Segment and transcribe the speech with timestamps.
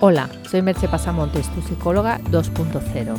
[0.00, 3.16] Hola, soy Merche Pasamontes, tu psicóloga 2.0.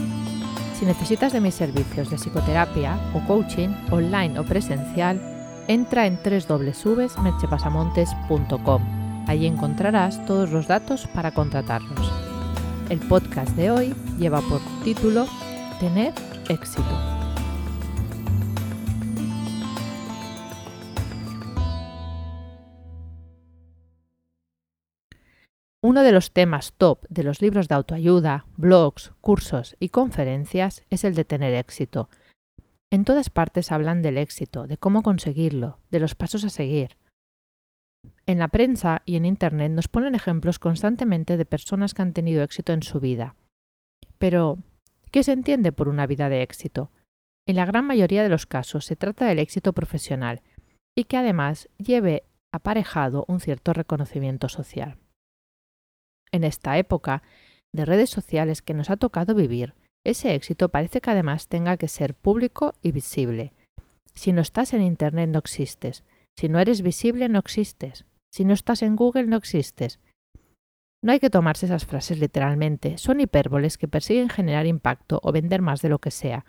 [0.79, 5.19] Si necesitas de mis servicios de psicoterapia o coaching, online o presencial,
[5.67, 8.81] entra en www.merchepasamontes.com.
[9.27, 12.13] Allí encontrarás todos los datos para contratarlos.
[12.87, 15.27] El podcast de hoy lleva por título
[15.81, 16.13] Tener
[16.47, 17.18] éxito.
[25.89, 31.03] Uno de los temas top de los libros de autoayuda, blogs, cursos y conferencias es
[31.03, 32.11] el de tener éxito.
[32.91, 36.95] En todas partes hablan del éxito, de cómo conseguirlo, de los pasos a seguir.
[38.27, 42.43] En la prensa y en Internet nos ponen ejemplos constantemente de personas que han tenido
[42.43, 43.35] éxito en su vida.
[44.19, 44.59] Pero,
[45.09, 46.91] ¿qué se entiende por una vida de éxito?
[47.47, 50.43] En la gran mayoría de los casos se trata del éxito profesional
[50.95, 54.99] y que además lleve aparejado un cierto reconocimiento social
[56.31, 57.23] en esta época
[57.73, 59.73] de redes sociales que nos ha tocado vivir,
[60.05, 63.53] ese éxito parece que además tenga que ser público y visible.
[64.13, 66.03] Si no estás en Internet no existes.
[66.37, 68.05] Si no eres visible no existes.
[68.33, 69.99] Si no estás en Google no existes.
[71.03, 75.61] No hay que tomarse esas frases literalmente, son hipérboles que persiguen generar impacto o vender
[75.61, 76.45] más de lo que sea.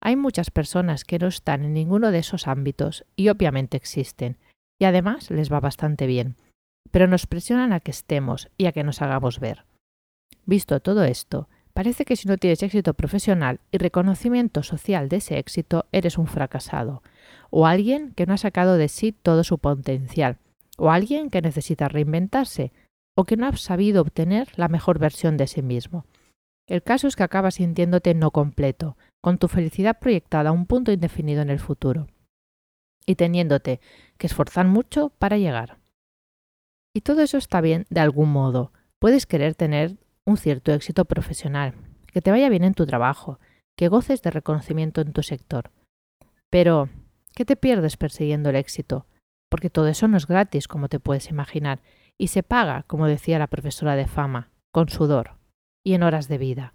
[0.00, 4.38] Hay muchas personas que no están en ninguno de esos ámbitos y obviamente existen,
[4.80, 6.36] y además les va bastante bien
[6.92, 9.64] pero nos presionan a que estemos y a que nos hagamos ver.
[10.44, 15.38] Visto todo esto, parece que si no tienes éxito profesional y reconocimiento social de ese
[15.38, 17.02] éxito, eres un fracasado,
[17.50, 20.38] o alguien que no ha sacado de sí todo su potencial,
[20.76, 22.72] o alguien que necesita reinventarse,
[23.16, 26.04] o que no ha sabido obtener la mejor versión de sí mismo.
[26.68, 30.92] El caso es que acabas sintiéndote no completo, con tu felicidad proyectada a un punto
[30.92, 32.06] indefinido en el futuro,
[33.06, 33.80] y teniéndote
[34.18, 35.81] que esforzar mucho para llegar.
[36.94, 38.72] Y todo eso está bien de algún modo.
[38.98, 41.74] Puedes querer tener un cierto éxito profesional,
[42.06, 43.40] que te vaya bien en tu trabajo,
[43.76, 45.70] que goces de reconocimiento en tu sector.
[46.50, 46.90] Pero,
[47.34, 49.06] ¿qué te pierdes persiguiendo el éxito?
[49.48, 51.80] Porque todo eso no es gratis, como te puedes imaginar,
[52.18, 55.38] y se paga, como decía la profesora de fama, con sudor
[55.84, 56.74] y en horas de vida,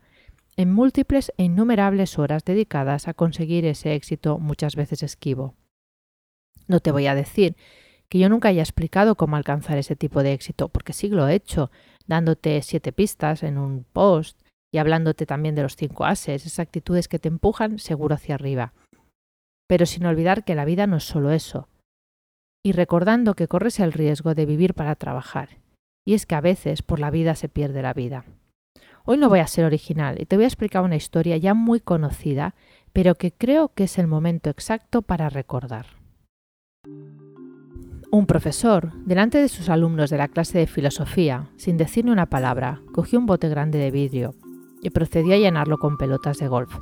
[0.58, 5.56] en múltiples e innumerables horas dedicadas a conseguir ese éxito muchas veces esquivo.
[6.68, 7.56] No te voy a decir
[8.10, 11.36] que yo nunca haya explicado cómo alcanzar ese tipo de éxito, porque sí lo he
[11.36, 11.72] hecho,
[12.06, 14.40] dándote siete pistas en un post
[14.72, 18.74] y hablándote también de los cinco ases, esas actitudes que te empujan seguro hacia arriba.
[19.68, 21.68] Pero sin olvidar que la vida no es solo eso.
[22.64, 25.58] Y recordando que corres el riesgo de vivir para trabajar.
[26.06, 28.26] Y es que a veces por la vida se pierde la vida.
[29.04, 31.80] Hoy no voy a ser original y te voy a explicar una historia ya muy
[31.80, 32.56] conocida,
[32.92, 35.86] pero que creo que es el momento exacto para recordar.
[38.10, 42.28] Un profesor, delante de sus alumnos de la clase de filosofía, sin decir ni una
[42.28, 44.34] palabra, cogió un bote grande de vidrio
[44.82, 46.74] y procedió a llenarlo con pelotas de golf.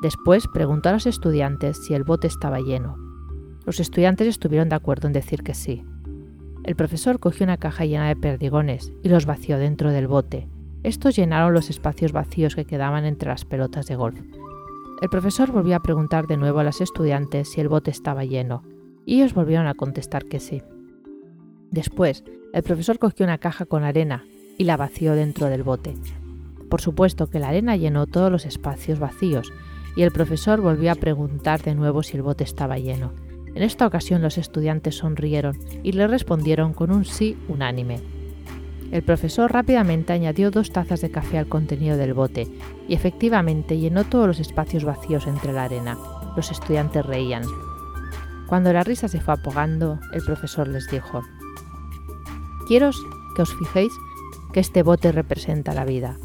[0.00, 2.96] Después preguntó a los estudiantes si el bote estaba lleno.
[3.66, 5.84] Los estudiantes estuvieron de acuerdo en decir que sí.
[6.64, 10.48] El profesor cogió una caja llena de perdigones y los vació dentro del bote.
[10.84, 14.18] Estos llenaron los espacios vacíos que quedaban entre las pelotas de golf.
[15.02, 18.62] El profesor volvió a preguntar de nuevo a los estudiantes si el bote estaba lleno,
[19.04, 20.62] y ellos volvieron a contestar que sí.
[21.70, 24.24] Después, el profesor cogió una caja con arena
[24.58, 25.94] y la vació dentro del bote.
[26.68, 29.52] Por supuesto que la arena llenó todos los espacios vacíos
[29.96, 33.12] y el profesor volvió a preguntar de nuevo si el bote estaba lleno.
[33.54, 38.00] En esta ocasión los estudiantes sonrieron y le respondieron con un sí unánime.
[38.90, 42.46] El profesor rápidamente añadió dos tazas de café al contenido del bote
[42.88, 45.98] y efectivamente llenó todos los espacios vacíos entre la arena.
[46.36, 47.42] Los estudiantes reían.
[48.52, 51.22] Cuando la risa se fue apagando, el profesor les dijo,
[52.68, 52.90] Quiero
[53.34, 53.94] que os fijéis
[54.52, 56.18] que este bote representa la vida.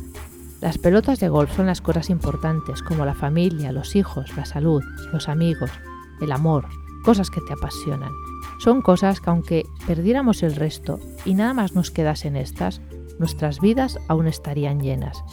[0.60, 4.84] Las pelotas de golf son las cosas importantes como la familia, los hijos, la salud,
[5.14, 5.72] los amigos,
[6.20, 6.68] el amor,
[7.06, 8.12] cosas que te apasionan.
[8.60, 12.82] Son cosas que aunque perdiéramos el resto y nada más nos quedasen estas,
[13.20, 15.24] nuestras vidas aún estarían llenas.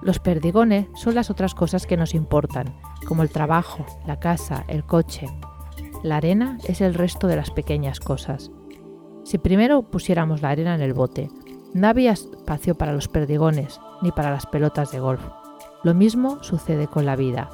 [0.00, 2.74] Los perdigones son las otras cosas que nos importan,
[3.06, 5.26] como el trabajo, la casa, el coche,
[6.02, 8.50] la arena es el resto de las pequeñas cosas.
[9.24, 11.28] Si primero pusiéramos la arena en el bote,
[11.74, 15.22] no había espacio para los perdigones ni para las pelotas de golf.
[15.84, 17.50] Lo mismo sucede con la vida.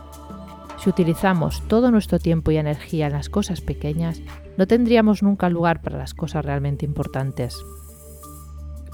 [0.79, 4.21] Si utilizamos todo nuestro tiempo y energía en las cosas pequeñas,
[4.57, 7.59] no tendríamos nunca lugar para las cosas realmente importantes.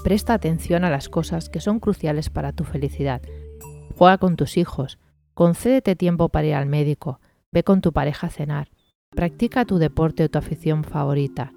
[0.03, 3.21] Presta atención a las cosas que son cruciales para tu felicidad.
[3.97, 4.97] Juega con tus hijos,
[5.33, 7.19] concédete tiempo para ir al médico,
[7.51, 8.69] ve con tu pareja a cenar,
[9.15, 11.53] Practica tu deporte o tu afición favorita.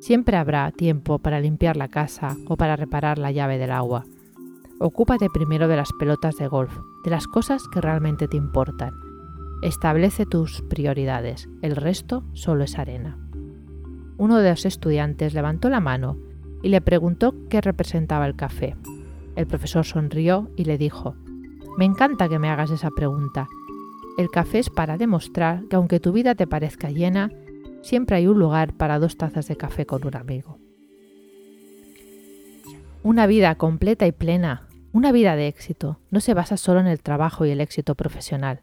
[0.00, 4.04] Siempre habrá tiempo para limpiar la casa o para reparar la llave del agua.
[4.78, 6.72] Ocúpate primero de las pelotas de golf,
[7.04, 8.92] de las cosas que realmente te importan.
[9.60, 13.18] Establece tus prioridades, el resto solo es arena.
[14.16, 16.16] Uno de los estudiantes levantó la mano
[16.62, 18.76] y le preguntó qué representaba el café.
[19.34, 21.16] El profesor sonrió y le dijo,
[21.76, 23.48] Me encanta que me hagas esa pregunta.
[24.18, 27.30] El café es para demostrar que aunque tu vida te parezca llena,
[27.82, 30.58] siempre hay un lugar para dos tazas de café con un amigo.
[33.02, 37.00] Una vida completa y plena una vida de éxito no se basa solo en el
[37.00, 38.62] trabajo y el éxito profesional.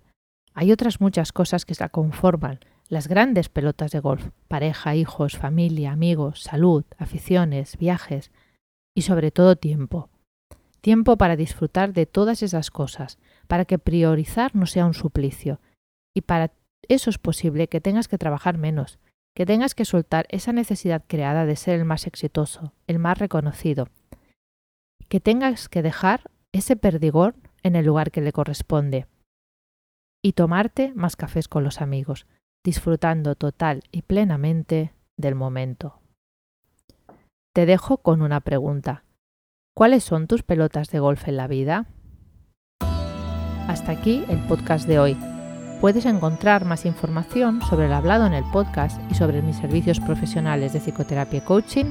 [0.53, 2.59] Hay otras muchas cosas que la conforman,
[2.89, 8.31] las grandes pelotas de golf, pareja, hijos, familia, amigos, salud, aficiones, viajes
[8.93, 10.09] y sobre todo tiempo.
[10.85, 13.17] Tiempo para disfrutar de todas esas cosas,
[13.47, 15.59] para que priorizar no sea un suplicio.
[16.15, 16.51] Y para
[16.87, 18.99] eso es posible que tengas que trabajar menos,
[19.35, 23.87] que tengas que soltar esa necesidad creada de ser el más exitoso, el más reconocido,
[25.09, 27.33] que tengas que dejar ese perdigón
[27.63, 29.07] en el lugar que le corresponde
[30.23, 32.27] y tomarte más cafés con los amigos,
[32.63, 35.99] disfrutando total y plenamente del momento.
[37.55, 39.04] Te dejo con una pregunta.
[39.75, 41.87] ¿Cuáles son tus pelotas de golf en la vida?
[43.67, 45.17] Hasta aquí el podcast de hoy.
[45.81, 50.71] Puedes encontrar más información sobre el hablado en el podcast y sobre mis servicios profesionales
[50.71, 51.87] de psicoterapia y coaching